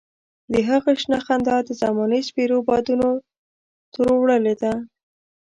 د 0.51 0.53
هغه 0.69 0.91
شنه 1.01 1.19
خندا 1.25 1.57
د 1.65 1.69
زمانې 1.81 2.21
سپېرو 2.27 2.57
بادونو 2.67 3.09
تروړلې 3.93 4.53
وه. 4.61 4.73